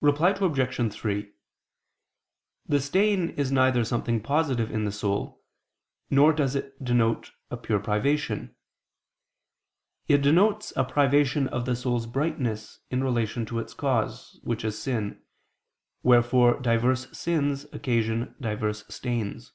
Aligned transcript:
Reply 0.00 0.30
Obj. 0.30 0.92
3: 0.92 1.30
The 2.66 2.80
stain 2.80 3.28
is 3.28 3.52
neither 3.52 3.84
something 3.84 4.20
positive 4.20 4.68
in 4.68 4.84
the 4.84 4.90
soul, 4.90 5.44
nor 6.10 6.32
does 6.32 6.56
it 6.56 6.82
denote 6.82 7.30
a 7.52 7.56
pure 7.56 7.78
privation: 7.78 8.56
it 10.08 10.22
denotes 10.22 10.72
a 10.74 10.82
privation 10.82 11.46
of 11.46 11.66
the 11.66 11.76
soul's 11.76 12.08
brightness 12.08 12.80
in 12.90 13.04
relation 13.04 13.46
to 13.46 13.60
its 13.60 13.72
cause, 13.72 14.40
which 14.42 14.64
is 14.64 14.76
sin; 14.82 15.22
wherefore 16.02 16.58
diverse 16.58 17.06
sins 17.16 17.64
occasion 17.72 18.34
diverse 18.40 18.84
stains. 18.88 19.52